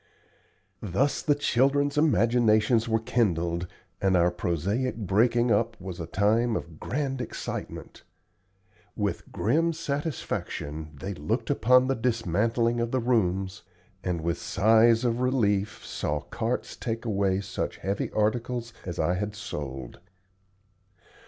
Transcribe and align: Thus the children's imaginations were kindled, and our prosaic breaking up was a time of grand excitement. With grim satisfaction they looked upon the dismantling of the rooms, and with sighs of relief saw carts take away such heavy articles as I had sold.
Thus 0.81 1.21
the 1.21 1.35
children's 1.35 1.95
imaginations 1.95 2.89
were 2.89 2.99
kindled, 3.01 3.67
and 4.01 4.17
our 4.17 4.31
prosaic 4.31 4.95
breaking 4.95 5.51
up 5.51 5.79
was 5.79 5.99
a 5.99 6.07
time 6.07 6.55
of 6.55 6.79
grand 6.79 7.21
excitement. 7.21 8.01
With 8.95 9.31
grim 9.31 9.73
satisfaction 9.73 10.97
they 10.99 11.13
looked 11.13 11.51
upon 11.51 11.85
the 11.85 11.93
dismantling 11.93 12.79
of 12.79 12.89
the 12.89 12.99
rooms, 12.99 13.61
and 14.03 14.21
with 14.21 14.39
sighs 14.39 15.05
of 15.05 15.19
relief 15.21 15.85
saw 15.85 16.19
carts 16.21 16.75
take 16.75 17.05
away 17.05 17.39
such 17.39 17.77
heavy 17.77 18.09
articles 18.09 18.73
as 18.83 18.97
I 18.97 19.13
had 19.13 19.35
sold. 19.35 19.99